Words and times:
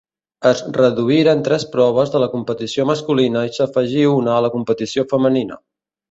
Es 0.51 0.61
reduïren 0.77 1.43
tres 1.47 1.65
proves 1.75 2.13
de 2.15 2.21
la 2.23 2.29
competició 2.31 2.85
masculina 2.91 3.43
i 3.49 3.53
s'afegí 3.57 4.07
una 4.13 4.33
a 4.37 4.43
la 4.47 4.51
competició 4.55 5.05
femenina. 5.13 5.59